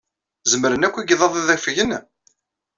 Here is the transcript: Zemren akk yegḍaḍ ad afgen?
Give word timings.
Zemren 0.51 0.85
akk 0.87 0.95
yegḍaḍ 0.99 1.33
ad 1.41 1.49
afgen? 1.55 1.91